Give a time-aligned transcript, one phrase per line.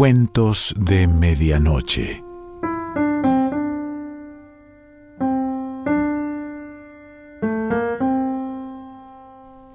[0.00, 2.24] Cuentos de Medianoche.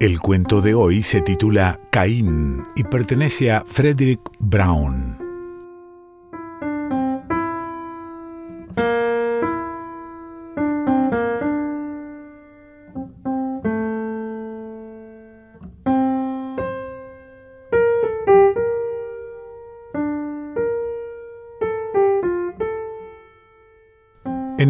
[0.00, 5.25] El cuento de hoy se titula Caín y pertenece a Frederick Brown.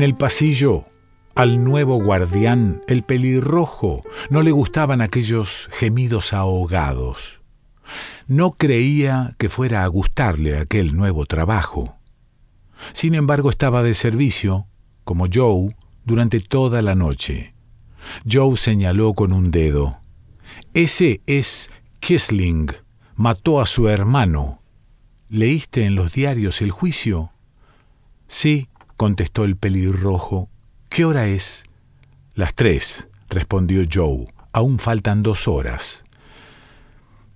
[0.06, 0.84] El pasillo,
[1.34, 7.40] al nuevo guardián, el pelirrojo, no le gustaban aquellos gemidos ahogados.
[8.28, 11.98] No creía que fuera a gustarle aquel nuevo trabajo.
[12.92, 14.68] Sin embargo, estaba de servicio,
[15.02, 15.74] como Joe,
[16.04, 17.54] durante toda la noche.
[18.30, 19.98] Joe señaló con un dedo.
[20.72, 22.68] Ese es Kisling.
[23.16, 24.62] Mató a su hermano.
[25.28, 27.32] ¿Leíste en los diarios el juicio?
[28.28, 30.48] Sí, contestó el pelirrojo.
[30.88, 31.64] ¿Qué hora es?
[32.34, 34.28] Las tres, respondió Joe.
[34.52, 36.04] Aún faltan dos horas.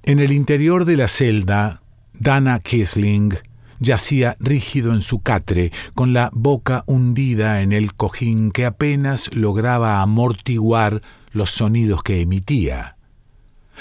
[0.03, 1.83] En el interior de la celda,
[2.15, 3.39] Dana Kisling
[3.79, 10.01] yacía rígido en su catre, con la boca hundida en el cojín que apenas lograba
[10.03, 12.97] amortiguar los sonidos que emitía.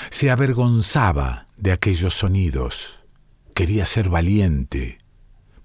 [0.09, 2.99] Se avergonzaba de aquellos sonidos.
[3.53, 4.99] Quería ser valiente.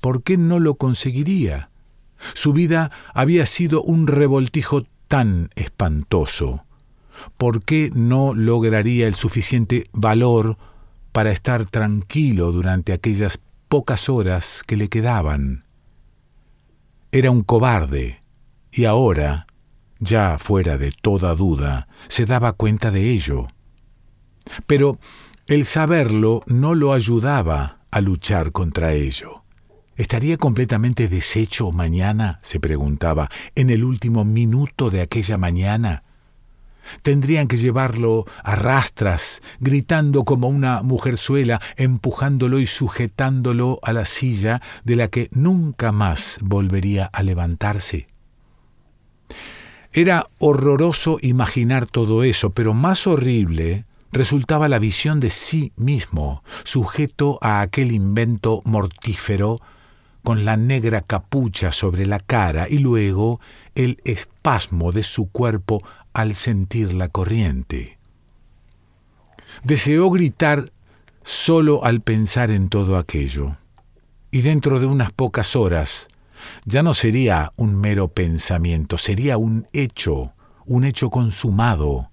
[0.01, 1.71] ¿Por qué no lo conseguiría?
[2.33, 6.65] Su vida había sido un revoltijo tan espantoso.
[7.37, 10.57] ¿Por qué no lograría el suficiente valor
[11.13, 15.65] para estar tranquilo durante aquellas pocas horas que le quedaban?
[17.13, 18.23] Era un cobarde,
[18.73, 19.47] y ahora,
[20.01, 23.47] ya fuera de toda duda, se daba cuenta de ello.
[24.67, 24.99] Pero
[25.47, 29.44] el saberlo no lo ayudaba a luchar contra ello.
[29.97, 32.39] ¿Estaría completamente deshecho mañana?
[32.43, 36.03] se preguntaba, en el último minuto de aquella mañana.
[37.03, 44.61] Tendrían que llevarlo a rastras, gritando como una mujerzuela, empujándolo y sujetándolo a la silla
[44.83, 48.09] de la que nunca más volvería a levantarse.
[49.93, 57.39] Era horroroso imaginar todo eso, pero más horrible resultaba la visión de sí mismo, sujeto
[57.41, 59.61] a aquel invento mortífero
[60.25, 63.41] con la negra capucha sobre la cara y luego
[63.75, 67.99] el espasmo de su cuerpo al sentir la corriente.
[69.63, 70.73] Deseó gritar
[71.23, 73.57] solo al pensar en todo aquello,
[74.31, 76.09] y dentro de unas pocas horas
[76.65, 80.33] ya no sería un mero pensamiento, sería un hecho,
[80.65, 82.11] un hecho consumado.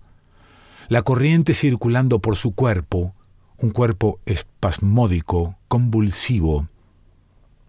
[0.89, 3.16] La corriente circulando por su cuerpo,
[3.57, 6.67] un cuerpo espasmódico, convulsivo,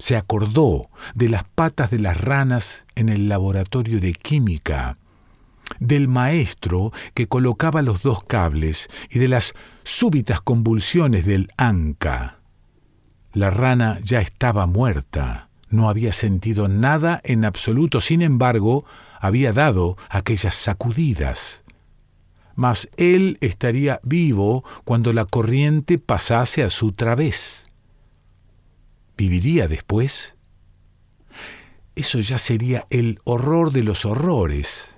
[0.03, 4.99] se acordó de las patas de las ranas en el laboratorio de química,
[5.79, 9.55] del maestro que colocaba los dos cables y de las
[9.85, 12.41] súbitas convulsiones del anca.
[13.33, 18.85] La rana ya estaba muerta, no había sentido nada en absoluto, sin embargo,
[19.21, 21.63] había dado aquellas sacudidas.
[22.57, 27.69] Mas él estaría vivo cuando la corriente pasase a su través
[29.23, 30.35] viviría después?
[31.95, 34.97] Eso ya sería el horror de los horrores.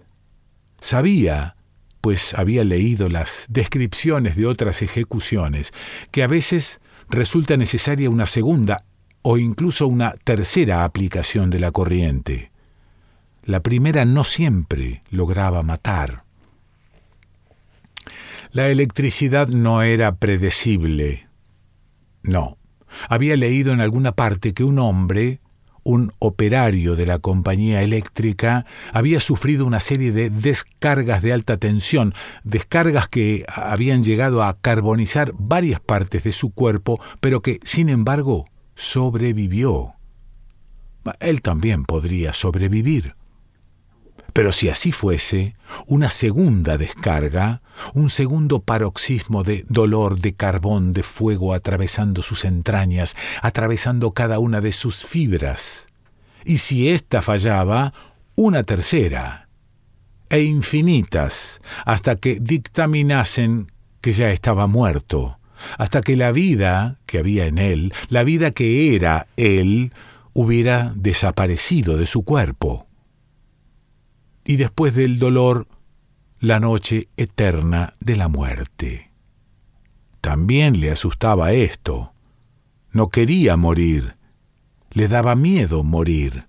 [0.81, 1.57] Sabía,
[2.01, 5.75] pues había leído las descripciones de otras ejecuciones,
[6.11, 6.81] que a veces
[7.11, 8.85] resulta necesaria una segunda
[9.21, 12.51] o incluso una tercera aplicación de la corriente.
[13.43, 16.25] La primera no siempre lograba matar.
[18.53, 21.29] La electricidad no era predecible.
[22.23, 22.57] No,
[23.09, 25.41] había leído en alguna parte que un hombre,
[25.85, 32.15] un operario de la compañía eléctrica, había sufrido una serie de descargas de alta tensión,
[32.43, 38.47] descargas que habían llegado a carbonizar varias partes de su cuerpo, pero que, sin embargo,
[38.75, 39.95] sobrevivió.
[41.21, 43.15] Él también podría sobrevivir.
[44.33, 45.55] Pero si así fuese,
[45.87, 47.63] una segunda descarga,
[47.95, 54.61] un segundo paroxismo de dolor de carbón de fuego atravesando sus entrañas, atravesando cada una
[54.61, 55.87] de sus fibras.
[56.45, 57.95] Y si ésta fallaba,
[58.37, 59.49] una tercera,
[60.31, 65.39] e infinitas, hasta que dictaminasen que ya estaba muerto,
[65.79, 69.93] hasta que la vida que había en él, la vida que era él,
[70.33, 72.87] hubiera desaparecido de su cuerpo.
[74.45, 75.67] Y después del dolor,
[76.45, 79.11] la noche eterna de la muerte.
[80.21, 82.13] También le asustaba esto.
[82.91, 84.17] no quería morir,
[84.91, 86.47] le daba miedo morir.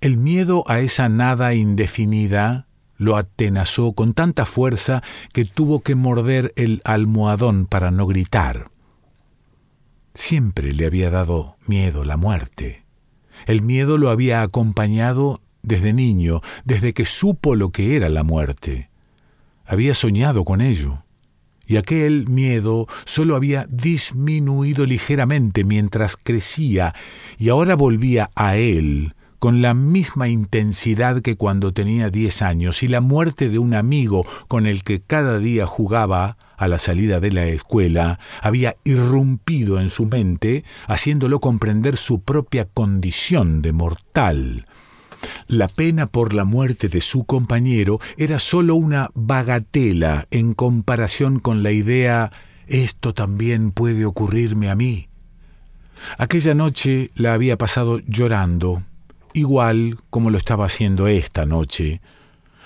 [0.00, 2.66] El miedo a esa nada indefinida
[2.96, 5.02] lo atenazó con tanta fuerza
[5.34, 8.70] que tuvo que morder el almohadón para no gritar.
[10.14, 12.84] Siempre le había dado miedo la muerte.
[13.46, 18.88] El miedo lo había acompañado desde niño, desde que supo lo que era la muerte.
[19.66, 21.02] Había soñado con ello,
[21.66, 26.94] y aquel miedo solo había disminuido ligeramente mientras crecía,
[27.36, 32.88] y ahora volvía a él con la misma intensidad que cuando tenía diez años, y
[32.88, 37.32] la muerte de un amigo con el que cada día jugaba a la salida de
[37.32, 44.66] la escuela había irrumpido en su mente, haciéndolo comprender su propia condición de mortal.
[45.46, 51.62] La pena por la muerte de su compañero era sólo una bagatela en comparación con
[51.62, 52.30] la idea
[52.66, 55.08] esto también puede ocurrirme a mí.
[56.18, 58.82] Aquella noche la había pasado llorando,
[59.32, 62.00] igual como lo estaba haciendo esta noche.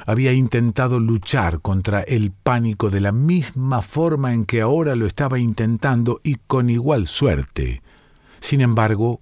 [0.06, 5.38] Había intentado luchar contra el pánico de la misma forma en que ahora lo estaba
[5.38, 7.82] intentando y con igual suerte.
[8.41, 9.20] Sin embargo,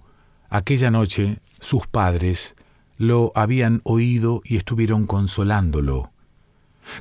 [0.49, 2.55] aquella noche sus padres
[2.99, 6.11] lo habían oído y estuvieron consolándolo.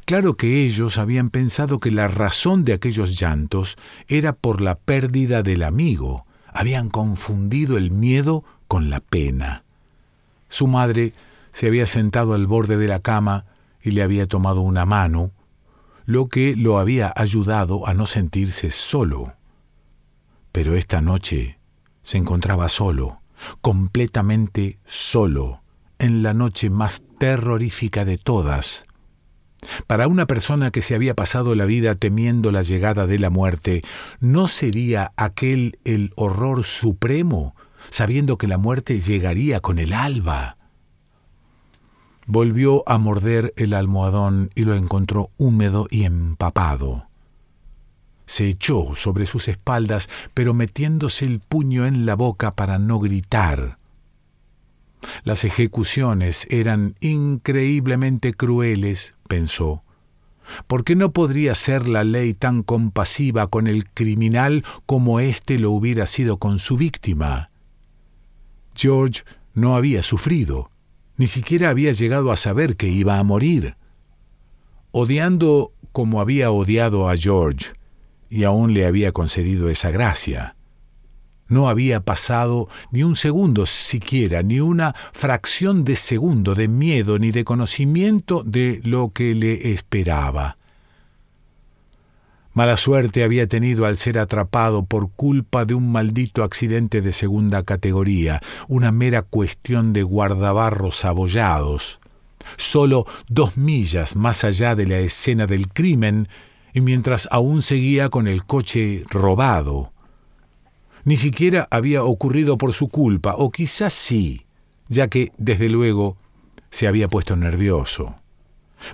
[0.05, 5.43] Claro que ellos habían pensado que la razón de aquellos llantos era por la pérdida
[5.43, 9.65] del amigo, habían confundido el miedo con la pena.
[10.49, 11.15] Su madre
[11.53, 13.47] se había sentado al borde de la cama
[13.83, 15.33] y le había tomado una mano,
[16.07, 19.35] lo que lo había ayudado a no sentirse solo.
[20.53, 21.59] Pero esta noche
[22.05, 23.21] se encontraba solo,
[23.61, 25.61] completamente solo,
[25.99, 28.85] en la noche más terrorífica de todas.
[29.87, 33.83] Para una persona que se había pasado la vida temiendo la llegada de la muerte,
[34.21, 37.55] ¿no sería aquel el horror supremo
[37.91, 40.57] sabiendo que la muerte llegaría con el alba.
[42.27, 47.07] Volvió a morder el almohadón y lo encontró húmedo y empapado.
[48.27, 53.79] Se echó sobre sus espaldas, pero metiéndose el puño en la boca para no gritar.
[55.25, 59.83] Las ejecuciones eran increíblemente crueles, pensó.
[60.67, 65.71] ¿Por qué no podría ser la ley tan compasiva con el criminal como éste lo
[65.71, 67.51] hubiera sido con su víctima?
[68.75, 69.23] George
[69.55, 70.71] no había sufrido,
[71.17, 73.77] ni siquiera había llegado a saber que iba a morir.
[74.93, 77.73] Odiando como había odiado a George,
[78.31, 80.55] y aún le había concedido esa gracia.
[81.49, 87.31] No había pasado ni un segundo siquiera, ni una fracción de segundo de miedo ni
[87.31, 90.59] de conocimiento de lo que le esperaba.
[92.59, 97.63] Mala suerte había tenido al ser atrapado por culpa de un maldito accidente de segunda
[97.63, 102.01] categoría, una mera cuestión de guardabarros abollados.
[102.57, 106.29] Solo dos millas más allá de la escena del crimen,
[106.75, 109.93] y mientras aún seguía con el coche robado.
[111.09, 114.47] Ni siquiera había ocurrido por su culpa, o quizás sí,
[114.89, 116.19] ya que, desde luego,
[116.71, 118.15] se había puesto nervioso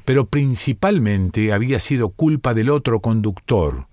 [0.04, 3.86] pero principalmente había sido culpa del otro conductor,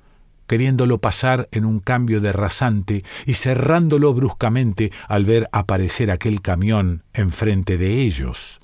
[0.48, 7.04] queriéndolo pasar en un cambio de rasante y cerrándolo bruscamente al ver aparecer aquel camión
[7.14, 8.60] enfrente de ellos.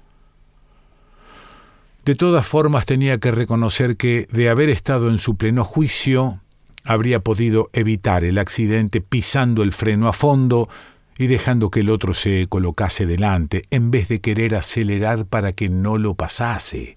[2.05, 6.41] De todas formas tenía que reconocer que, de haber estado en su pleno juicio,
[6.87, 10.69] habría podido evitar el accidente pisando el freno a fondo
[11.17, 15.67] y dejando que el otro se colocase delante, en vez de querer acelerar para que
[15.67, 16.95] no lo pasase.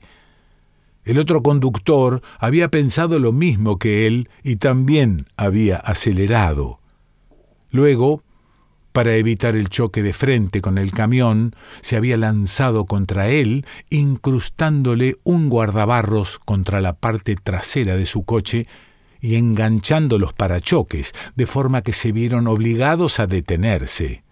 [1.04, 6.78] El otro conductor había pensado lo mismo que él y también había acelerado.
[7.70, 8.22] Luego,
[8.92, 15.16] para evitar el choque de frente con el camión, se había lanzado contra él, incrustándole
[15.24, 18.66] un guardabarros contra la parte trasera de su coche
[19.20, 24.22] y enganchando los parachoques, de forma que se vieron obligados a detenerse.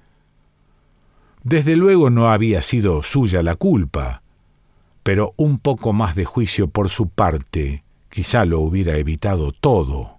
[1.43, 4.23] Desde luego no había sido suya la culpa
[5.09, 10.19] pero un poco más de juicio por su parte quizá lo hubiera evitado todo.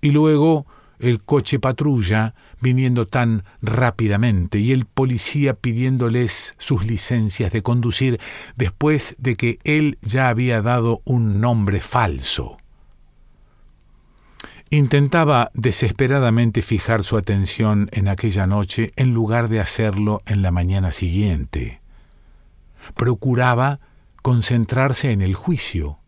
[0.00, 0.64] Y luego
[0.98, 8.18] el coche patrulla viniendo tan rápidamente y el policía pidiéndoles sus licencias de conducir
[8.56, 12.56] después de que él ya había dado un nombre falso.
[14.72, 20.90] Intentaba desesperadamente fijar su atención en aquella noche en lugar de hacerlo en la mañana
[20.90, 21.82] siguiente
[22.94, 23.80] procuraba
[24.22, 25.98] concentrarse en el juicio,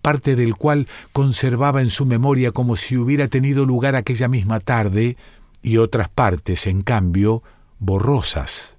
[0.00, 5.16] parte del cual conservaba en su memoria como si hubiera tenido lugar aquella misma tarde,
[5.64, 7.44] y otras partes, en cambio,
[7.78, 8.76] borrosas.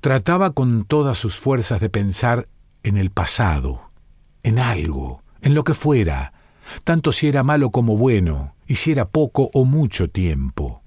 [0.00, 2.48] Trataba con todas sus fuerzas de pensar
[2.84, 3.90] en el pasado,
[4.44, 6.32] en algo, en lo que fuera,
[6.84, 10.82] tanto si era malo como bueno, y si era poco o mucho tiempo.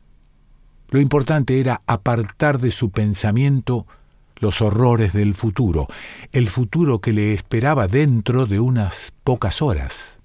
[0.90, 3.88] Lo importante era apartar de su pensamiento
[4.36, 5.88] los horrores del futuro,
[6.32, 10.20] el futuro que le esperaba dentro de unas pocas horas.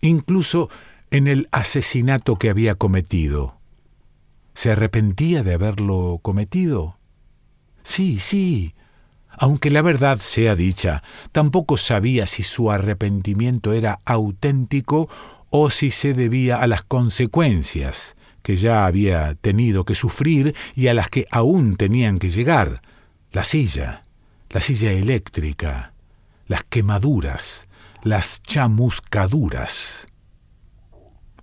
[0.00, 0.68] Incluso
[1.10, 3.56] en el asesinato que había cometido.
[4.54, 6.98] ¿Se arrepentía de haberlo cometido?
[7.82, 8.74] Sí, sí,
[9.42, 15.08] aunque la verdad sea dicha, tampoco sabía si su arrepentimiento era auténtico
[15.50, 20.94] o si se debía a las consecuencias que ya había tenido que sufrir y a
[20.94, 22.82] las que aún tenían que llegar.
[23.32, 24.04] La silla,
[24.48, 25.92] la silla eléctrica,
[26.46, 27.66] las quemaduras,
[28.04, 30.06] las chamuscaduras.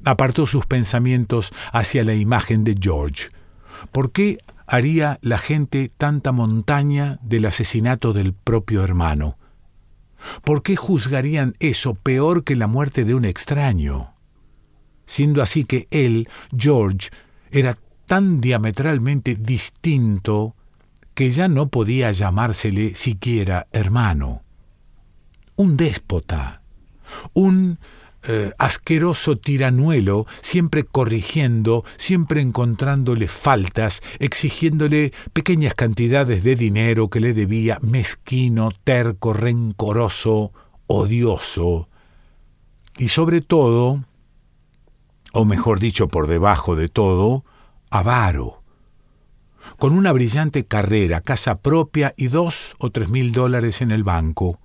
[0.06, 3.28] Apartó sus pensamientos hacia la imagen de George.
[3.92, 4.38] ¿Por qué
[4.70, 9.38] haría la gente tanta montaña del asesinato del propio hermano?
[10.44, 14.14] ¿Por qué juzgarían eso peor que la muerte de un extraño?
[15.06, 17.10] Siendo así que él, George,
[17.52, 20.56] era tan diametralmente distinto
[21.16, 24.44] que ya no podía llamársele siquiera hermano.
[25.56, 26.62] Un déspota,
[27.34, 27.80] un
[28.32, 37.34] eh, asqueroso tiranuelo, siempre corrigiendo, siempre encontrándole faltas, exigiéndole pequeñas cantidades de dinero que le
[37.34, 40.52] debía, mezquino, terco, rencoroso,
[40.86, 41.90] odioso.
[43.00, 44.04] Y sobre todo,
[45.34, 47.46] o mejor dicho, por debajo de todo,
[47.90, 48.62] avaro.
[49.80, 54.60] Con una brillante carrera, casa propia y dos o tres mil dólares en el banco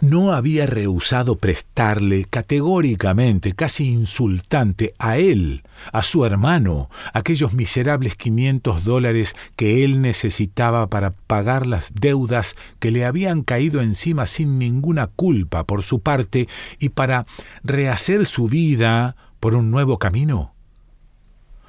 [0.00, 8.84] no había rehusado prestarle categóricamente, casi insultante, a él, a su hermano, aquellos miserables quinientos
[8.84, 15.06] dólares que él necesitaba para pagar las deudas que le habían caído encima sin ninguna
[15.06, 17.26] culpa por su parte y para
[17.62, 20.54] rehacer su vida por un nuevo camino.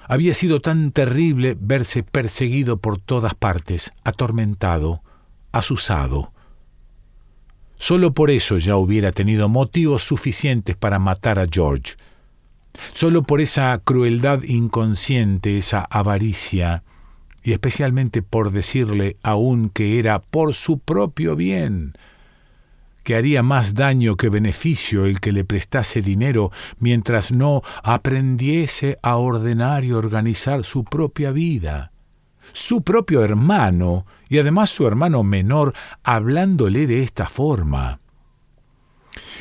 [0.10, 5.02] Había sido tan terrible verse perseguido por todas partes, atormentado,
[5.52, 6.32] asusado
[7.78, 11.96] Solo por eso ya hubiera tenido motivos suficientes para matar a George.
[12.94, 16.84] Solo por esa crueldad inconsciente, esa avaricia,
[17.44, 21.94] y especialmente por decirle aún que era por su propio bien,
[23.04, 29.16] que haría más daño que beneficio el que le prestase dinero mientras no aprendiese a
[29.16, 31.92] ordenar y organizar su propia vida
[32.54, 38.00] su propio hermano, y además su hermano menor, hablándole de esta forma.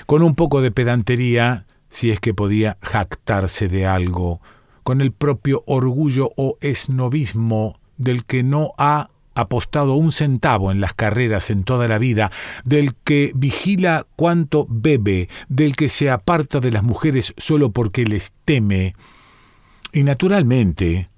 [0.06, 4.40] Con un poco de pedantería, si es que podía jactarse de algo,
[4.82, 10.94] con el propio orgullo o esnovismo del que no ha apostado un centavo en las
[10.94, 12.30] carreras en toda la vida,
[12.64, 18.32] del que vigila cuánto bebe, del que se aparta de las mujeres solo porque les
[18.44, 18.94] teme.
[19.92, 21.10] Y naturalmente,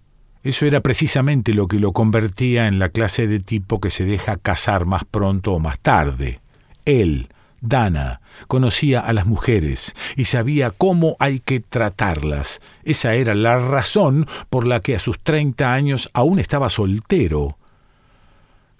[0.43, 4.37] eso era precisamente lo que lo convertía en la clase de tipo que se deja
[4.37, 6.41] casar más pronto o más tarde.
[6.85, 7.29] Él,
[7.61, 12.61] Dana, conocía a las mujeres y sabía cómo hay que tratarlas.
[12.85, 17.59] Esa era la razón por la que a sus treinta años aún estaba soltero.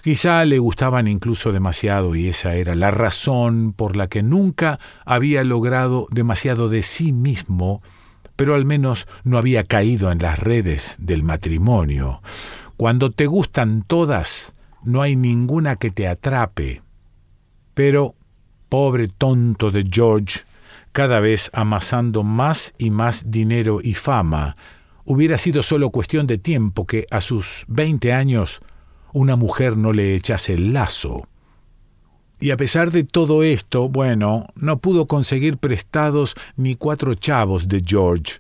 [0.01, 5.43] Quizá le gustaban incluso demasiado y esa era la razón por la que nunca había
[5.43, 7.83] logrado demasiado de sí mismo
[8.39, 12.23] pero al menos no había caído en las redes del matrimonio.
[12.77, 14.55] Cuando te gustan todas,
[14.85, 16.81] no hay ninguna que te atrape.
[17.75, 18.15] Pero,
[18.69, 20.43] pobre tonto de George,
[20.93, 24.57] cada vez amasando más y más dinero y fama,
[25.05, 28.61] hubiera sido solo cuestión de tiempo que a sus veinte años
[29.13, 31.27] una mujer no le echase el lazo.
[32.41, 37.83] Y a pesar de todo esto, bueno, no pudo conseguir prestados ni cuatro chavos de
[37.85, 38.35] George,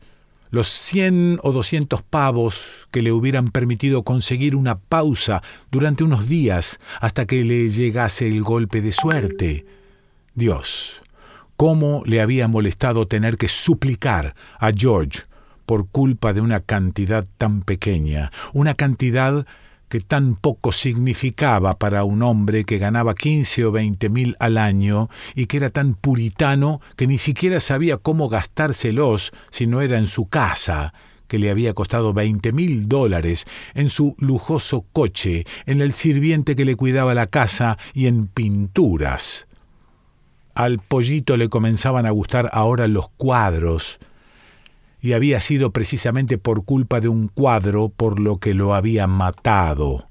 [0.50, 6.78] los cien o doscientos pavos que le hubieran permitido conseguir una pausa durante unos días
[7.00, 9.66] hasta que le llegase el golpe de suerte.
[10.34, 11.02] Dios,
[11.56, 15.22] cómo le había molestado tener que suplicar a George
[15.66, 19.44] por culpa de una cantidad tan pequeña, una cantidad
[19.88, 25.08] que tan poco significaba para un hombre que ganaba quince o veinte mil al año
[25.34, 30.06] y que era tan puritano que ni siquiera sabía cómo gastárselos si no era en
[30.06, 30.92] su casa,
[31.26, 36.64] que le había costado veinte mil dólares, en su lujoso coche, en el sirviente que
[36.64, 39.46] le cuidaba la casa y en pinturas.
[40.54, 44.00] Al pollito le comenzaban a gustar ahora los cuadros,
[45.00, 50.08] y había sido precisamente por culpa de un cuadro por lo que lo había matado.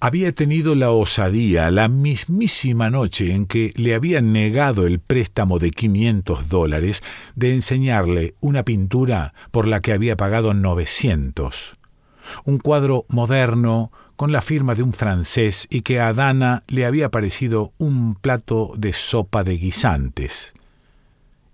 [0.00, 5.70] Había tenido la osadía la mismísima noche en que le habían negado el préstamo de
[5.70, 7.04] 500 dólares
[7.36, 11.74] de enseñarle una pintura por la que había pagado 900.
[12.44, 17.10] Un cuadro moderno con la firma de un francés y que a Dana le había
[17.10, 20.52] parecido un plato de sopa de guisantes.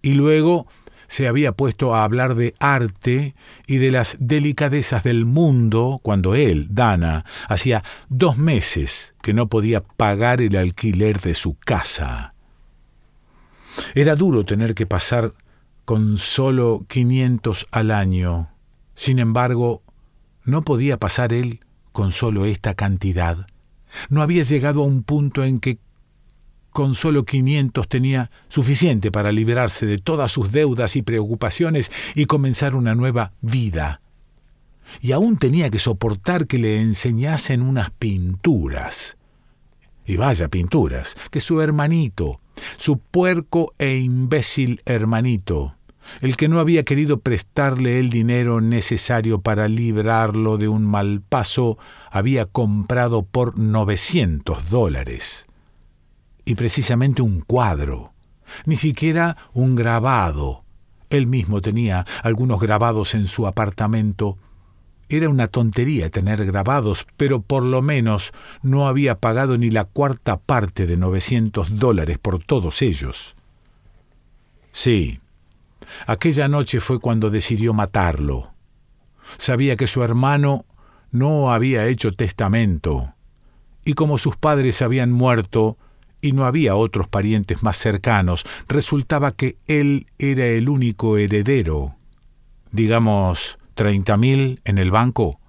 [0.01, 0.67] Y luego
[1.09, 3.35] se había puesto a hablar de arte
[3.67, 9.83] y de las delicadezas del mundo cuando él, Dana, hacía dos meses que no podía
[9.83, 12.35] pagar el alquiler de su casa.
[13.95, 15.35] Era duro tener que pasar
[15.85, 18.51] con solo quinientos al año.
[18.95, 19.83] Sin embargo,
[20.45, 21.61] no podía pasar él
[21.93, 23.47] con solo esta cantidad.
[24.11, 25.79] No había llegado a un punto en que
[26.79, 32.77] con solo 500 tenía suficiente para liberarse de todas sus deudas y preocupaciones y comenzar
[32.77, 34.01] una nueva vida.
[35.01, 39.17] Y aún tenía que soportar que le enseñasen unas pinturas.
[40.07, 42.39] Y vaya pinturas, que su hermanito,
[42.77, 45.75] su puerco e imbécil hermanito,
[46.21, 51.77] el que no había querido prestarle el dinero necesario para librarlo de un mal paso,
[52.09, 55.48] había comprado por 900 dólares
[56.49, 58.15] y precisamente un cuadro,
[58.65, 60.65] ni siquiera un grabado.
[61.11, 64.39] Él mismo tenía algunos grabados en su apartamento.
[65.11, 70.39] Era una tontería tener grabados, pero por lo menos no había pagado ni la cuarta
[70.39, 73.37] parte de 900 dólares por todos ellos.
[74.73, 75.21] Sí,
[76.07, 78.55] aquella noche fue cuando decidió matarlo.
[79.37, 80.65] Sabía que su hermano
[81.11, 83.13] no había hecho testamento,
[83.85, 85.77] y como sus padres habían muerto,
[86.21, 91.97] y no había otros parientes más cercanos, resultaba que él era el único heredero.
[92.73, 95.41] Digamos, treinta mil en el banco,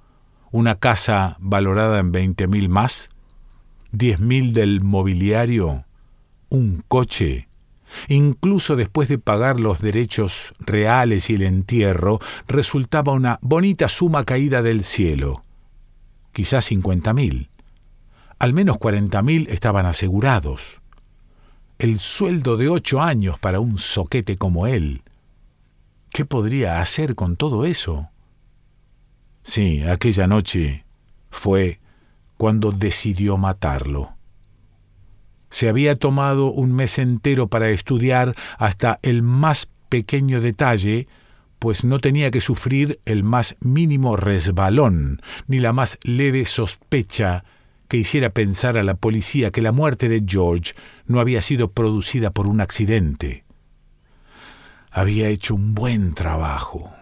[0.51, 3.09] una casa valorada en veinte mil más,
[3.91, 5.85] diez mil del mobiliario,
[6.49, 7.47] un coche.
[8.07, 14.61] Incluso después de pagar los derechos reales y el entierro, resultaba una bonita suma caída
[14.61, 15.43] del cielo.
[16.31, 17.49] Quizás cincuenta mil
[18.39, 20.81] al menos cuarenta mil estaban asegurados.
[21.77, 25.03] El sueldo de ocho años para un soquete como él.
[26.11, 28.09] ¿Qué podría hacer con todo eso?
[29.43, 30.85] Sí, aquella noche
[31.29, 31.79] fue
[32.37, 34.13] cuando decidió matarlo.
[35.49, 41.07] Se había tomado un mes entero para estudiar hasta el más pequeño detalle,
[41.57, 47.43] pues no tenía que sufrir el más mínimo resbalón, ni la más leve sospecha
[47.89, 50.73] que hiciera pensar a la policía que la muerte de George
[51.07, 53.43] no había sido producida por un accidente.
[54.91, 56.93] Había hecho un buen trabajo.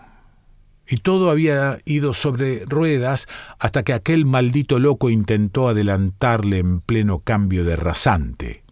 [0.87, 3.27] Y todo había ido sobre ruedas
[3.59, 8.63] hasta que aquel maldito loco intentó adelantarle en pleno cambio de rasante.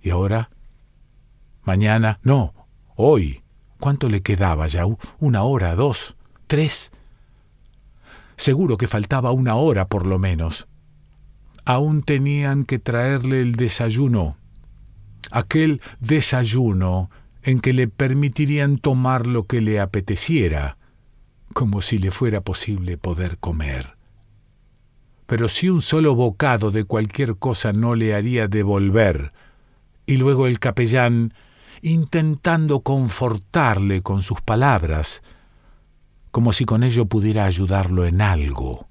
[0.00, 0.50] ¿Y ahora?
[1.64, 2.54] Mañana, no,
[2.94, 3.42] hoy.
[3.80, 4.84] ¿Cuánto le quedaba ya?
[5.18, 6.14] ¿Una hora, dos,
[6.46, 6.92] tres?
[8.36, 10.68] Seguro que faltaba una hora por lo menos
[11.64, 14.36] aún tenían que traerle el desayuno,
[15.30, 17.10] aquel desayuno
[17.42, 20.78] en que le permitirían tomar lo que le apeteciera,
[21.54, 23.96] como si le fuera posible poder comer.
[25.26, 29.32] Pero si un solo bocado de cualquier cosa no le haría devolver,
[30.06, 31.34] y luego el capellán,
[31.80, 35.22] intentando confortarle con sus palabras,
[36.30, 38.88] como si con ello pudiera ayudarlo en algo.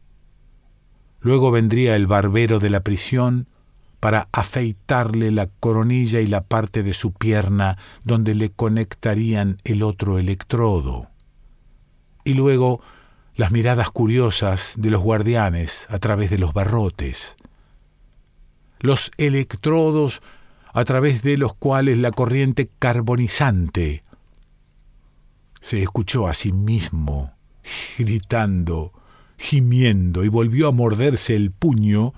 [1.21, 3.47] Luego vendría el barbero de la prisión
[3.99, 10.17] para afeitarle la coronilla y la parte de su pierna donde le conectarían el otro
[10.17, 11.07] electrodo.
[12.23, 12.81] Y luego
[13.35, 17.35] las miradas curiosas de los guardianes a través de los barrotes.
[18.79, 20.23] Los electrodos
[20.73, 24.01] a través de los cuales la corriente carbonizante
[25.59, 27.33] se escuchó a sí mismo
[27.97, 28.93] gritando
[29.41, 32.13] gimiendo y volvió a morderse el puño,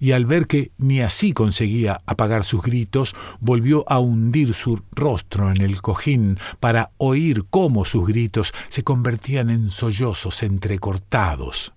[0.00, 5.50] y al ver que ni así conseguía apagar sus gritos, volvió a hundir su rostro
[5.50, 11.72] en el cojín para oír cómo sus gritos se convertían en sollozos entrecortados.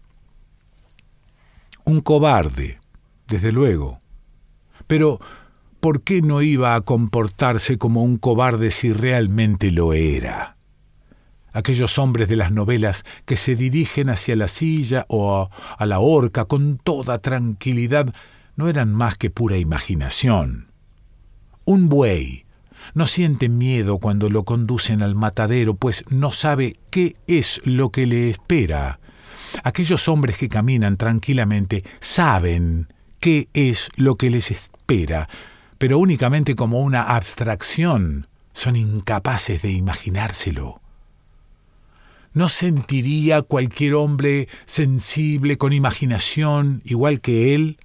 [1.85, 2.79] Un cobarde,
[3.27, 4.01] desde luego.
[4.87, 5.19] Pero,
[5.79, 10.56] ¿por qué no iba a comportarse como un cobarde si realmente lo era?
[11.57, 16.45] Aquellos hombres de las novelas que se dirigen hacia la silla o a, la horca
[16.45, 18.13] con toda tranquilidad,
[18.55, 20.71] no eran más que pura imaginación.
[21.65, 22.45] Un buey
[22.93, 28.05] No siente miedo cuando lo conducen al matadero, pues no sabe qué es lo que
[28.05, 28.99] le espera.
[29.63, 32.87] Aquellos hombres que caminan tranquilamente saben
[33.19, 35.27] qué es lo que les espera,
[35.79, 38.27] pero únicamente como una abstracción.
[38.53, 40.81] Son incapaces de imaginárselo.
[42.33, 47.79] ¿No sentiría cualquier hombre sensible, con imaginación, igual que él?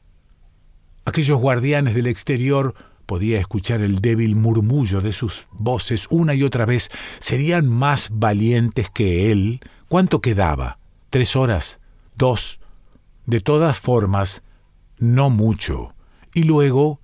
[1.05, 2.74] Aquellos guardianes del exterior
[3.07, 6.90] podía escuchar el débil murmullo de sus voces una y otra vez.
[7.18, 9.61] ¿Serían más valientes que él?
[9.88, 10.78] ¿Cuánto quedaba?
[11.11, 11.81] ¿Tres horas?
[12.16, 12.61] ¿Dos?
[13.26, 14.42] De todas formas,
[14.98, 15.94] no mucho.
[16.35, 17.00] Y luego,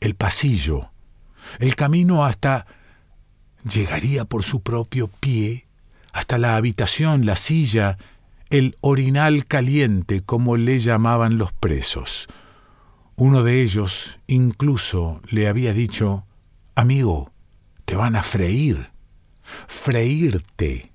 [0.00, 0.90] el pasillo.
[1.58, 2.66] El camino hasta...
[3.64, 5.66] llegaría por su propio pie
[6.12, 7.98] hasta la habitación, la silla,
[8.50, 12.26] el orinal caliente, como le llamaban los presos.
[13.16, 16.24] Uno de ellos incluso le había dicho,
[16.74, 17.32] Amigo,
[17.84, 18.90] te van a freír,
[19.68, 20.92] freírte.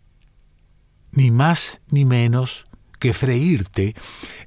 [1.11, 2.65] Ni más ni menos
[2.99, 3.95] que freírte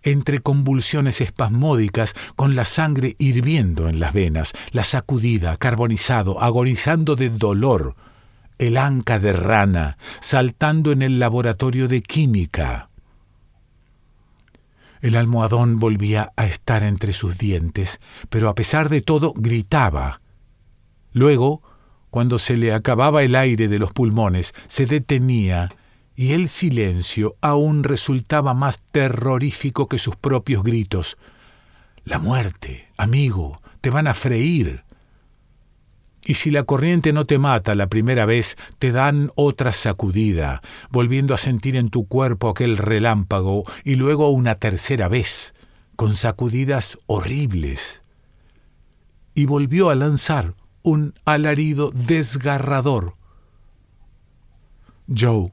[0.02, 7.30] entre convulsiones espasmódicas con la sangre hirviendo en las venas, la sacudida, carbonizado, agonizando de
[7.30, 7.94] dolor,
[8.58, 12.90] el anca de rana saltando en el laboratorio de química.
[15.00, 20.20] El almohadón volvía a estar entre sus dientes, pero a pesar de todo gritaba.
[21.12, 21.62] Luego,
[22.10, 25.68] cuando se le acababa el aire de los pulmones, se detenía
[26.16, 31.16] y el silencio aún resultaba más terrorífico que sus propios gritos.
[32.04, 34.82] La muerte, amigo, te van a freír.
[36.28, 40.60] Y si la corriente no te mata la primera vez, te dan otra sacudida,
[40.90, 45.54] volviendo a sentir en tu cuerpo aquel relámpago, y luego una tercera vez,
[45.96, 48.02] con sacudidas horribles.
[49.34, 53.14] Y volvió a lanzar un alarido desgarrador.
[55.08, 55.50] Joe,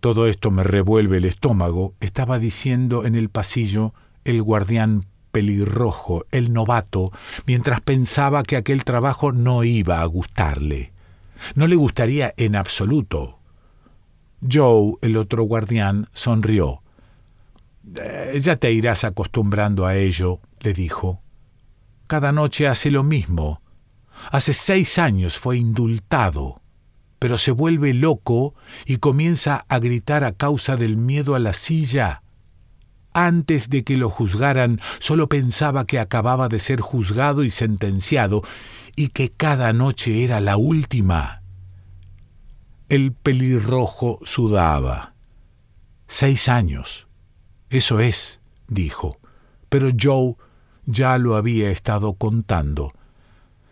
[0.00, 5.06] todo esto me revuelve el estómago, estaba diciendo en el pasillo el guardián
[5.38, 7.12] el novato,
[7.46, 10.92] mientras pensaba que aquel trabajo no iba a gustarle.
[11.54, 13.38] No le gustaría en absoluto.
[14.40, 16.82] Joe, el otro guardián, sonrió.
[17.96, 21.22] Eh, ya te irás acostumbrando a ello, le dijo.
[22.06, 23.62] Cada noche hace lo mismo.
[24.30, 26.60] Hace seis años fue indultado,
[27.18, 32.22] pero se vuelve loco y comienza a gritar a causa del miedo a la silla
[33.26, 38.42] antes de que lo juzgaran, solo pensaba que acababa de ser juzgado y sentenciado,
[38.96, 41.42] y que cada noche era la última.
[42.88, 45.14] El pelirrojo sudaba.
[46.06, 47.06] Seis años.
[47.70, 49.18] Eso es, dijo,
[49.68, 50.36] pero Joe
[50.86, 52.92] ya lo había estado contando.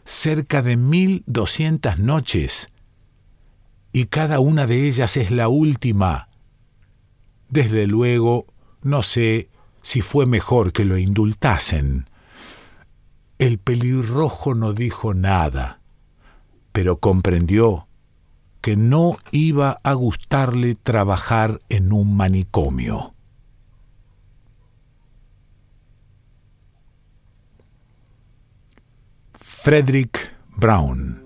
[0.05, 2.69] Cerca de mil doscientas noches.
[3.93, 6.29] Y cada una de ellas es la última.
[7.49, 8.47] Desde luego,
[8.87, 9.51] no sé
[9.83, 12.09] si fue mejor que lo indultasen.
[13.39, 15.81] El pelirrojo no dijo nada,
[16.71, 17.89] pero comprendió
[18.61, 23.13] que no iba a gustarle trabajar en un manicomio.
[29.41, 31.26] Frederick Brown